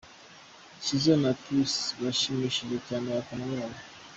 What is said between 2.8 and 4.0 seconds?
cyane abafana babo.